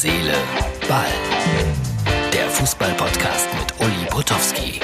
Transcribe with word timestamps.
Seele, 0.00 0.34
Ball. 0.88 1.06
Der 2.32 2.48
Fußball-Podcast 2.50 3.48
mit 3.58 3.80
Uli 3.84 4.06
Potowski. 4.08 4.80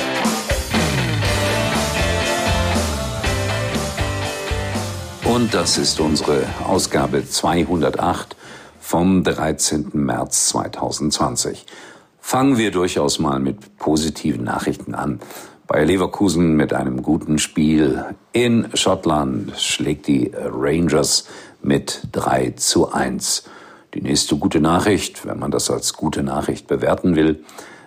Und 5.24 5.54
das 5.54 5.79
ist 5.79 6.00
unsere 6.00 6.42
Ausgabe 6.66 7.24
208 7.24 8.35
vom 8.81 9.22
13. 9.22 9.90
März 9.92 10.49
2020. 10.49 11.65
Fangen 12.19 12.58
wir 12.58 12.72
durchaus 12.72 13.21
mal 13.21 13.38
mit 13.38 13.76
positiven 13.76 14.42
Nachrichten 14.42 14.96
an. 14.96 15.21
Bei 15.69 15.85
Leverkusen 15.85 16.56
mit 16.56 16.73
einem 16.73 17.05
guten 17.05 17.38
Spiel 17.38 18.05
in 18.33 18.66
Schottland 18.74 19.56
schlägt 19.60 20.09
die 20.09 20.33
Rangers 20.34 21.28
mit 21.62 22.09
3 22.10 22.55
zu 22.56 22.92
1. 22.92 23.45
Die 23.95 24.02
nächste 24.02 24.37
gute 24.37 24.61
Nachricht, 24.61 25.24
wenn 25.24 25.38
man 25.38 25.52
das 25.52 25.70
als 25.70 25.92
gute 25.92 26.24
Nachricht 26.24 26.66
bewerten 26.66 27.14
will, 27.14 27.45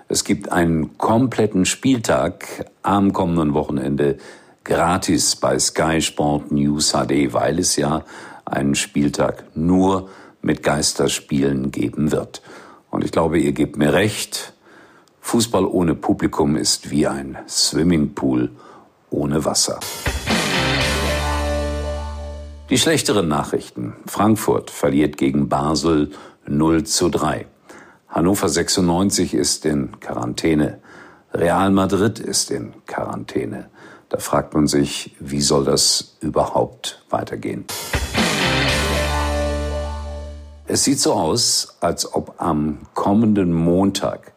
es 0.08 0.23
gibt 0.23 0.52
einen 0.54 0.98
kompletten 0.98 1.66
Spieltag 1.66 2.66
am 2.81 3.12
kommenden 3.12 3.54
Wochenende 3.54 4.17
gratis 4.64 5.36
bei 5.36 5.59
Sky 5.59 6.02
Sport 6.02 6.52
News 6.52 6.94
HD, 6.94 7.34
weil 7.34 7.59
es 7.59 7.76
ja 7.76 8.05
einen 8.45 8.76
Spieltag 8.76 9.44
nur 9.54 10.08
mit 10.41 10.64
Geisterspielen 10.64 11.72
geben 11.72 12.14
wird. 12.14 12.42
Und 12.89 13.03
ich 13.03 13.12
glaube, 13.12 13.38
ihr 13.39 13.52
gebt 13.52 13.76
mir 13.76 13.92
recht, 13.92 14.53
Fußball 15.20 15.66
ohne 15.66 15.94
Publikum 15.94 16.55
ist 16.55 16.89
wie 16.89 17.05
ein 17.05 17.38
Swimmingpool 17.50 18.52
ohne 19.09 19.44
Wasser. 19.44 19.81
Die 22.70 22.77
schlechteren 22.77 23.30
Nachrichten. 23.30 23.95
Frankfurt 24.07 24.71
verliert 24.71 25.16
gegen 25.16 25.48
Basel 25.48 26.12
0 26.48 26.84
zu 26.84 27.08
3. 27.08 27.48
Hannover 28.09 28.49
96 28.49 29.36
ist 29.36 29.66
in 29.66 30.02
Quarantäne. 30.02 30.81
Real 31.33 31.72
Madrid 31.72 32.19
ist 32.19 32.52
in 32.52 32.73
Quarantäne. 32.86 33.69
Da 34.09 34.17
fragt 34.17 34.53
man 34.53 34.67
sich, 34.67 35.16
wie 35.22 35.39
soll 35.39 35.64
das 35.64 36.17
überhaupt 36.19 37.05
weitergehen? 37.09 37.64
Es 40.66 40.83
sieht 40.83 40.99
so 40.99 41.14
aus, 41.14 41.77
als 41.80 42.14
ob 42.14 42.36
am 42.42 42.80
kommenden 42.94 43.53
Montag 43.53 44.33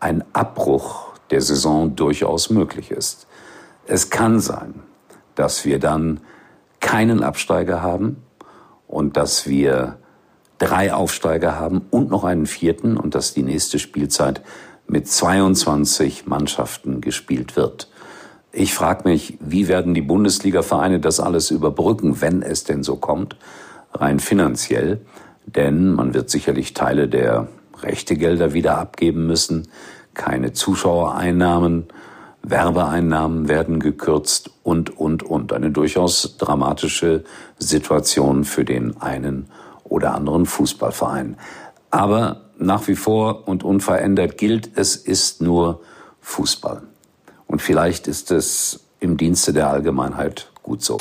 ein 0.00 0.24
Abbruch 0.32 1.12
der 1.30 1.42
Saison 1.42 1.94
durchaus 1.94 2.48
möglich 2.48 2.90
ist. 2.90 3.26
Es 3.86 4.08
kann 4.08 4.40
sein, 4.40 4.82
dass 5.34 5.66
wir 5.66 5.78
dann 5.78 6.20
keinen 6.80 7.22
Absteiger 7.22 7.82
haben 7.82 8.22
und 8.86 9.16
dass 9.16 9.46
wir 9.46 9.98
drei 10.58 10.92
Aufsteiger 10.92 11.58
haben 11.58 11.82
und 11.90 12.10
noch 12.10 12.24
einen 12.24 12.46
vierten 12.46 12.96
und 12.96 13.14
dass 13.14 13.34
die 13.34 13.42
nächste 13.42 13.78
Spielzeit 13.78 14.42
mit 14.86 15.06
22 15.06 16.26
Mannschaften 16.26 17.00
gespielt 17.00 17.56
wird. 17.56 17.90
Ich 18.50 18.74
frage 18.74 19.08
mich, 19.08 19.36
wie 19.40 19.68
werden 19.68 19.94
die 19.94 20.02
Bundesliga-Vereine 20.02 21.00
das 21.00 21.20
alles 21.20 21.50
überbrücken, 21.50 22.20
wenn 22.20 22.42
es 22.42 22.64
denn 22.64 22.82
so 22.82 22.96
kommt, 22.96 23.36
rein 23.92 24.18
finanziell? 24.18 25.00
Denn 25.46 25.92
man 25.92 26.14
wird 26.14 26.30
sicherlich 26.30 26.74
Teile 26.74 27.08
der 27.08 27.48
Rechtegelder 27.82 28.54
wieder 28.54 28.78
abgeben 28.78 29.26
müssen, 29.26 29.68
keine 30.14 30.52
Zuschauereinnahmen, 30.52 31.86
Werbeeinnahmen 32.42 33.48
werden 33.48 33.80
gekürzt 33.80 34.50
und, 34.62 34.96
und, 34.96 35.22
und. 35.22 35.52
Eine 35.52 35.70
durchaus 35.70 36.36
dramatische 36.38 37.24
Situation 37.58 38.44
für 38.44 38.64
den 38.64 39.00
einen 39.00 39.48
oder 39.84 40.14
anderen 40.14 40.46
Fußballverein. 40.46 41.36
Aber 41.90 42.42
nach 42.58 42.88
wie 42.88 42.96
vor 42.96 43.48
und 43.48 43.64
unverändert 43.64 44.38
gilt, 44.38 44.70
es 44.76 44.96
ist 44.96 45.42
nur 45.42 45.80
Fußball. 46.20 46.82
Und 47.46 47.62
vielleicht 47.62 48.06
ist 48.06 48.30
es 48.30 48.80
im 49.00 49.16
Dienste 49.16 49.52
der 49.52 49.70
Allgemeinheit 49.70 50.50
gut 50.62 50.82
so. 50.82 50.98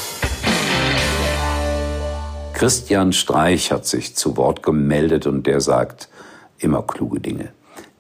Christian 2.53 3.13
Streich 3.13 3.71
hat 3.71 3.85
sich 3.85 4.15
zu 4.15 4.37
Wort 4.37 4.63
gemeldet 4.63 5.27
und 5.27 5.45
der 5.45 5.61
sagt 5.61 6.09
immer 6.57 6.81
kluge 6.81 7.19
Dinge. 7.19 7.49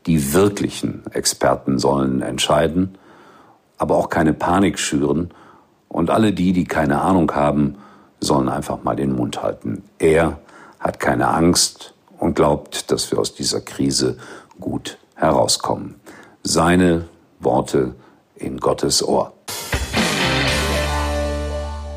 Die 0.07 0.33
wirklichen 0.33 1.03
Experten 1.11 1.77
sollen 1.77 2.21
entscheiden, 2.21 2.97
aber 3.77 3.95
auch 3.95 4.09
keine 4.09 4.33
Panik 4.33 4.79
schüren 4.79 5.31
und 5.89 6.09
alle 6.09 6.33
die, 6.33 6.53
die 6.53 6.65
keine 6.65 7.01
Ahnung 7.01 7.31
haben, 7.33 7.75
sollen 8.19 8.49
einfach 8.49 8.83
mal 8.83 8.95
den 8.95 9.15
Mund 9.15 9.41
halten. 9.41 9.83
Er 9.99 10.39
hat 10.79 10.99
keine 10.99 11.29
Angst 11.29 11.93
und 12.17 12.35
glaubt, 12.35 12.91
dass 12.91 13.11
wir 13.11 13.19
aus 13.19 13.35
dieser 13.35 13.61
Krise 13.61 14.17
gut 14.59 14.97
herauskommen. 15.15 15.95
Seine 16.43 17.05
Worte 17.39 17.95
in 18.35 18.59
Gottes 18.59 19.07
Ohr. 19.07 19.33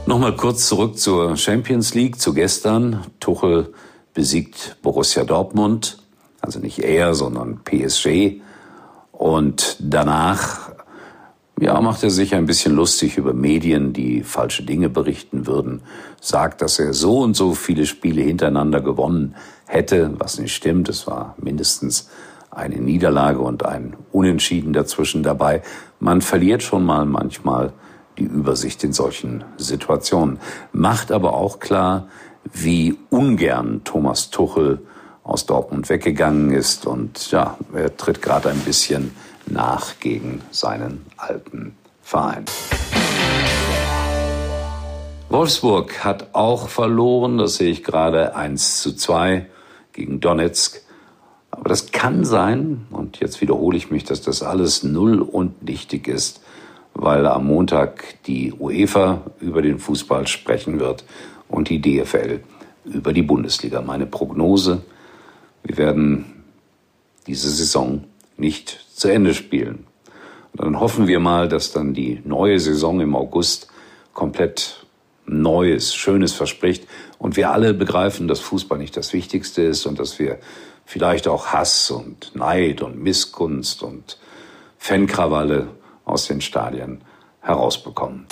Nochmal 0.06 0.34
kurz 0.34 0.66
zurück 0.66 0.98
zur 0.98 1.36
Champions 1.36 1.94
League, 1.94 2.20
zu 2.20 2.34
gestern. 2.34 3.06
Tuchel 3.20 3.72
besiegt 4.12 4.76
Borussia 4.82 5.24
Dortmund, 5.24 5.98
also 6.41 6.58
nicht 6.58 6.80
er, 6.80 7.14
sondern 7.14 7.60
PSG. 7.64 8.41
Und 9.12 9.76
danach 9.78 10.69
ja, 11.60 11.78
macht 11.81 12.03
er 12.03 12.10
sich 12.10 12.34
ein 12.34 12.47
bisschen 12.47 12.75
lustig 12.75 13.19
über 13.19 13.34
Medien, 13.34 13.93
die 13.93 14.22
falsche 14.22 14.62
Dinge 14.62 14.88
berichten 14.88 15.47
würden, 15.47 15.82
sagt, 16.21 16.62
dass 16.62 16.78
er 16.78 16.94
so 16.94 17.19
und 17.19 17.37
so 17.37 17.54
viele 17.54 17.84
Spiele 17.84 18.22
hintereinander 18.22 18.81
gewonnen 18.81 19.34
hätte, 19.66 20.15
was 20.19 20.38
nicht 20.38 20.54
stimmt. 20.54 20.88
Es 20.88 21.06
war 21.06 21.34
mindestens 21.38 22.09
eine 22.50 22.76
Niederlage 22.76 23.41
und 23.41 23.65
ein 23.65 23.94
Unentschieden 24.10 24.72
dazwischen 24.72 25.22
dabei. 25.22 25.62
Man 26.00 26.22
verliert 26.22 26.62
schon 26.62 26.84
mal 26.84 27.04
manchmal 27.04 27.75
die 28.19 28.25
Übersicht 28.25 28.82
in 28.82 28.94
solchen 28.94 29.44
Situationen. 29.59 30.41
Macht 30.72 31.12
aber 31.12 31.34
auch 31.34 31.60
klar, 31.60 32.09
wie 32.53 32.97
ungern 33.10 33.82
Thomas 33.84 34.31
Tuchel 34.31 34.81
aus 35.22 35.44
Dortmund 35.44 35.91
weggegangen 35.91 36.50
ist 36.53 36.87
und 36.87 37.31
ja, 37.31 37.59
er 37.75 37.94
tritt 37.97 38.22
gerade 38.22 38.48
ein 38.48 38.60
bisschen 38.60 39.12
nach 39.46 39.98
gegen 40.00 40.42
seinen 40.50 41.06
alten 41.16 41.76
Verein. 42.02 42.44
Wolfsburg 45.28 46.04
hat 46.04 46.34
auch 46.34 46.68
verloren, 46.68 47.38
das 47.38 47.54
sehe 47.54 47.70
ich 47.70 47.84
gerade 47.84 48.34
1 48.34 48.82
zu 48.82 48.96
2 48.96 49.46
gegen 49.92 50.20
Donetsk. 50.20 50.80
Aber 51.52 51.68
das 51.68 51.92
kann 51.92 52.24
sein, 52.24 52.86
und 52.90 53.20
jetzt 53.20 53.40
wiederhole 53.40 53.76
ich 53.76 53.90
mich, 53.90 54.04
dass 54.04 54.22
das 54.22 54.42
alles 54.42 54.82
null 54.82 55.20
und 55.20 55.62
nichtig 55.62 56.08
ist, 56.08 56.40
weil 56.94 57.26
am 57.26 57.46
Montag 57.46 58.22
die 58.26 58.52
UEFA 58.52 59.22
über 59.40 59.62
den 59.62 59.78
Fußball 59.78 60.26
sprechen 60.26 60.80
wird 60.80 61.04
und 61.48 61.68
die 61.68 61.80
DFL 61.80 62.40
über 62.84 63.12
die 63.12 63.22
Bundesliga. 63.22 63.80
Meine 63.82 64.06
Prognose, 64.06 64.82
wir 65.62 65.76
werden 65.76 66.44
diese 67.26 67.50
Saison 67.50 68.04
nicht 68.40 68.86
zu 68.94 69.08
Ende 69.08 69.34
spielen. 69.34 69.86
Und 70.52 70.62
dann 70.62 70.80
hoffen 70.80 71.06
wir 71.06 71.20
mal, 71.20 71.48
dass 71.48 71.72
dann 71.72 71.94
die 71.94 72.20
neue 72.24 72.58
Saison 72.58 73.00
im 73.00 73.14
August 73.14 73.68
komplett 74.12 74.86
Neues, 75.26 75.94
Schönes 75.94 76.32
verspricht 76.32 76.88
und 77.18 77.36
wir 77.36 77.52
alle 77.52 77.72
begreifen, 77.72 78.26
dass 78.26 78.40
Fußball 78.40 78.78
nicht 78.78 78.96
das 78.96 79.12
Wichtigste 79.12 79.62
ist 79.62 79.86
und 79.86 80.00
dass 80.00 80.18
wir 80.18 80.38
vielleicht 80.84 81.28
auch 81.28 81.48
Hass 81.48 81.90
und 81.92 82.34
Neid 82.34 82.82
und 82.82 83.00
Missgunst 83.00 83.84
und 83.84 84.18
Fankrawalle 84.76 85.68
aus 86.04 86.26
den 86.26 86.40
Stadien 86.40 87.02
herausbekommen. 87.42 88.26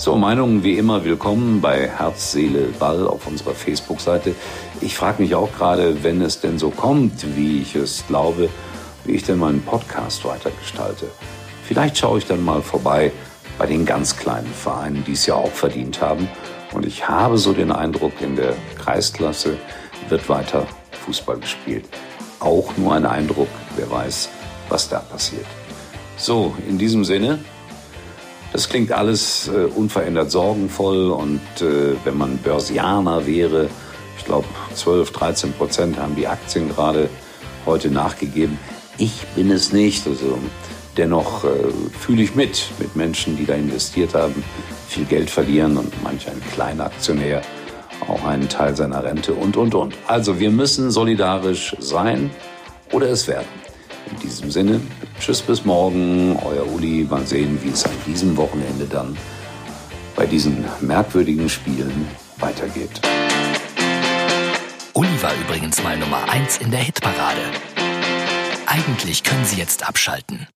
So, 0.00 0.16
Meinungen 0.16 0.64
wie 0.64 0.78
immer 0.78 1.04
willkommen 1.04 1.60
bei 1.60 1.86
Herz, 1.86 2.32
Seele, 2.32 2.68
Ball 2.78 3.06
auf 3.06 3.26
unserer 3.26 3.52
Facebook-Seite. 3.52 4.34
Ich 4.80 4.96
frage 4.96 5.20
mich 5.20 5.34
auch 5.34 5.52
gerade, 5.52 6.02
wenn 6.02 6.22
es 6.22 6.40
denn 6.40 6.58
so 6.58 6.70
kommt, 6.70 7.36
wie 7.36 7.60
ich 7.60 7.74
es 7.74 8.06
glaube, 8.06 8.48
wie 9.04 9.12
ich 9.12 9.24
denn 9.24 9.38
meinen 9.38 9.60
Podcast 9.60 10.24
weitergestalte. 10.24 11.10
Vielleicht 11.64 11.98
schaue 11.98 12.16
ich 12.16 12.24
dann 12.24 12.42
mal 12.42 12.62
vorbei 12.62 13.12
bei 13.58 13.66
den 13.66 13.84
ganz 13.84 14.16
kleinen 14.16 14.50
Vereinen, 14.54 15.04
die 15.06 15.12
es 15.12 15.26
ja 15.26 15.34
auch 15.34 15.52
verdient 15.52 16.00
haben. 16.00 16.30
Und 16.72 16.86
ich 16.86 17.06
habe 17.06 17.36
so 17.36 17.52
den 17.52 17.70
Eindruck, 17.70 18.22
in 18.22 18.36
der 18.36 18.54
Kreisklasse 18.82 19.58
wird 20.08 20.26
weiter 20.30 20.66
Fußball 21.04 21.36
gespielt. 21.36 21.84
Auch 22.38 22.74
nur 22.78 22.94
ein 22.94 23.04
Eindruck, 23.04 23.48
wer 23.76 23.90
weiß, 23.90 24.30
was 24.70 24.88
da 24.88 25.00
passiert. 25.00 25.44
So, 26.16 26.54
in 26.66 26.78
diesem 26.78 27.04
Sinne, 27.04 27.40
das 28.52 28.68
klingt 28.68 28.92
alles 28.92 29.48
äh, 29.48 29.66
unverändert 29.66 30.30
sorgenvoll 30.30 31.10
und 31.10 31.40
äh, 31.60 31.94
wenn 32.04 32.18
man 32.18 32.38
Börsianer 32.38 33.26
wäre, 33.26 33.68
ich 34.18 34.24
glaube 34.24 34.46
12, 34.74 35.12
13 35.12 35.52
Prozent 35.52 35.98
haben 35.98 36.16
die 36.16 36.26
Aktien 36.26 36.68
gerade 36.68 37.08
heute 37.66 37.90
nachgegeben. 37.90 38.58
Ich 38.98 39.26
bin 39.34 39.50
es 39.50 39.72
nicht. 39.72 40.06
Also 40.06 40.38
dennoch 40.96 41.44
äh, 41.44 41.48
fühle 41.98 42.22
ich 42.22 42.34
mit 42.34 42.70
mit 42.78 42.96
Menschen, 42.96 43.36
die 43.36 43.46
da 43.46 43.54
investiert 43.54 44.14
haben, 44.14 44.42
viel 44.88 45.04
Geld 45.04 45.30
verlieren 45.30 45.76
und 45.76 46.02
manch 46.02 46.28
ein 46.28 46.42
kleiner 46.52 46.86
Aktionär 46.86 47.42
auch 48.08 48.24
einen 48.24 48.48
Teil 48.48 48.74
seiner 48.76 49.04
Rente 49.04 49.34
und, 49.34 49.56
und, 49.56 49.74
und. 49.74 49.94
Also 50.06 50.40
wir 50.40 50.50
müssen 50.50 50.90
solidarisch 50.90 51.76
sein 51.78 52.30
oder 52.92 53.08
es 53.10 53.28
werden. 53.28 53.46
In 54.10 54.18
diesem 54.18 54.50
Sinne, 54.50 54.80
tschüss 55.20 55.42
bis 55.42 55.64
morgen, 55.64 56.36
euer 56.44 56.66
Uli. 56.66 57.06
Mal 57.08 57.26
sehen, 57.26 57.58
wie 57.62 57.68
es 57.68 57.84
an 57.84 57.92
diesem 58.06 58.36
Wochenende 58.36 58.86
dann 58.86 59.16
bei 60.16 60.26
diesen 60.26 60.64
merkwürdigen 60.80 61.48
Spielen 61.48 62.08
weitergeht. 62.38 63.00
Uli 64.94 65.22
war 65.22 65.32
übrigens 65.46 65.82
mal 65.82 65.96
Nummer 65.96 66.28
1 66.28 66.58
in 66.58 66.70
der 66.70 66.80
Hitparade. 66.80 67.42
Eigentlich 68.66 69.22
können 69.22 69.44
Sie 69.44 69.56
jetzt 69.56 69.86
abschalten. 69.86 70.46